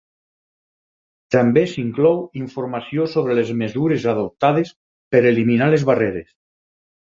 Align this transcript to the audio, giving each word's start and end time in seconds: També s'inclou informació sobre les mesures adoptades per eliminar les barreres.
També 1.35 1.63
s'inclou 1.73 2.17
informació 2.41 3.07
sobre 3.17 3.37
les 3.43 3.53
mesures 3.61 4.09
adoptades 4.15 4.75
per 5.15 5.25
eliminar 5.37 5.73
les 5.77 5.89
barreres. 5.95 6.29